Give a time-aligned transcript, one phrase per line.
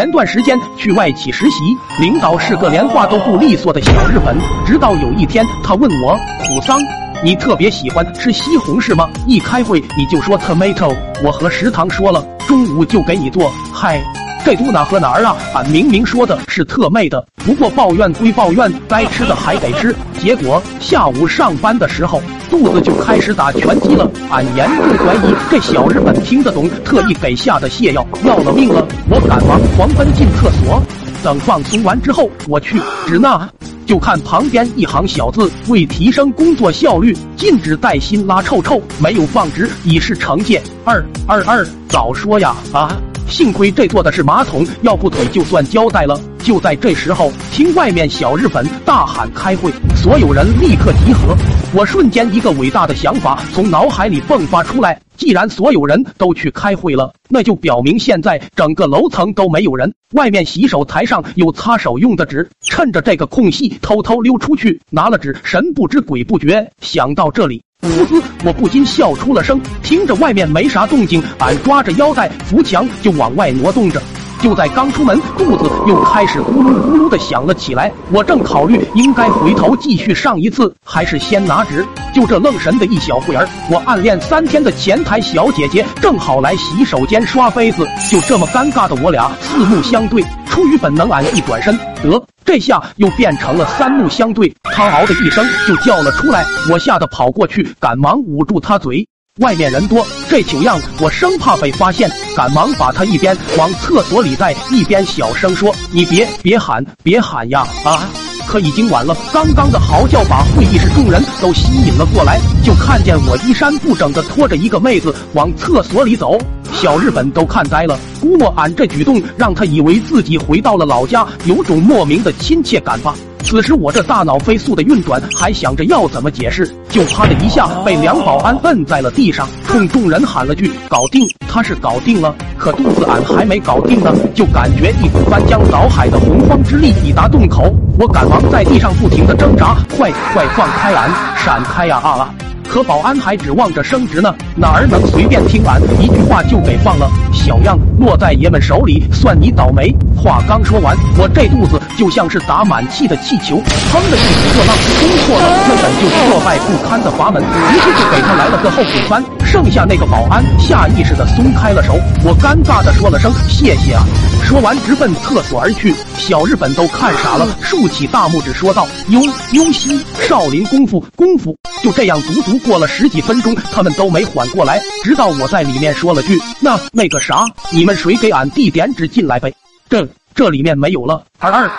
[0.00, 4.34] 前段时间去外企实习，领导是个连话都不利索的小日本。
[4.64, 6.80] 直到有一天，他问我：“普桑，
[7.22, 9.06] 你特别喜欢吃西红柿吗？
[9.26, 13.52] 一开会你就说 tomato，我和食堂说了，中午就给你做。
[13.74, 14.02] 嗨，
[14.44, 15.36] 这都哪和哪儿啊？
[15.54, 17.24] 俺明明说的是特妹的。
[17.36, 19.94] 不过抱怨归抱怨，该吃的还得吃。
[20.18, 28.84] 结果下午上班的时候。”肚子就开始打拳击了，俺严重怀疑这小日本听得懂，特意给下的泻药，要了命了！
[29.08, 30.82] 我赶忙狂奔进厕所，
[31.22, 33.48] 等放松完之后，我去指那，
[33.86, 40.60] 就看旁边一行小字：为提升工作效率，禁止带薪拉臭臭，没有放纸以示惩戒。
[40.84, 42.90] 二二二，早说呀啊！
[43.30, 46.20] 幸亏这坐的是马桶，要不腿就算交代了。
[46.40, 51.36] 就在这时候，听外面小日本大喊开会，所有人立刻集合。
[51.72, 59.94] 我瞬间一个伟大的想法从脑海里迸发出来：既然所有人都去开会了，那就表明现在整个楼层都没有人。
[60.14, 66.68] 外面洗手台上有擦手用的纸，趁着这个空隙偷偷溜出去拿了纸，神不知鬼不觉。
[66.80, 67.62] 想到这里。
[67.82, 69.60] 伍子，我不禁笑出了声。
[69.82, 74.00] 听着外面没啥动静，俺抓着腰带扶墙就往外挪动着。
[74.40, 77.92] 就在刚出门，肚子又开始咕噜咕噜的响了起来。
[78.10, 81.86] 我正考虑应该回头继续上一次，还是先拿纸。
[82.14, 87.86] 就这愣神的一小会儿，我暗恋三天的前台小姐姐正好来洗手间刷杯子。
[88.10, 92.22] 就这么尴尬的我俩四目相对，出于本能，俺一转身，得。
[92.50, 99.06] 这下又变成了三目相对，他嗷的一声就叫了出来，我吓得跑过去，赶忙捂住他嘴。
[99.38, 108.10] 外面人多，这糗样我生怕被发现，赶忙把他一边往厕所里带，一边小声说：“你别别喊，别喊呀啊！”
[108.48, 116.36] 可已经晚了，刚刚的嚎叫把会议室众人都吸引了过来，就看见我衣衫不整的拖着一个妹子往厕所里走。
[116.72, 123.14] 小日本都看呆了，估摸俺这举动让他以为自己回到了老家，有种莫名的亲切感吧。
[123.42, 131.28] 此时我这大脑飞速的运转，还想着要怎么解释，就啪的一下被梁保安摁在了地上，冲众人喊了句“搞定”。
[131.48, 142.34] 他是搞定了，可肚子俺还没搞定呢，就感觉一股翻江倒海的洪荒之力抵达洞口，我赶忙在地上不停的挣扎，快快放开俺，闪开呀啊啊！
[142.70, 147.10] 可保安还指望着升职呢，哪儿能随便听俺一句话就给放了？
[147.32, 149.92] 小样，落在爷们手里算你倒霉！
[150.16, 159.20] 话刚说完，我这肚子就像是打满气的气球，砰的一股热浪冲破了那本就破败不堪的阀门，直接就给他来了个后滚翻。
[159.44, 164.04] 剩下那个保安下意识的松开了手，我尴尬的说了声谢谢啊，
[164.44, 165.92] 说完直奔厕所而去。
[166.16, 169.20] 小日本都看傻了，竖起大拇指说道：“哟
[169.54, 174.80] 哟西，少林功夫功夫。”就这样，足足过了十几分钟，他们都没缓过来。
[175.02, 179.52] 直到我在里面说了句：“那那个啥，你们谁给俺递点纸进来呗？”
[179.88, 181.24] 这这里面没有了。
[181.38, 181.70] 二二。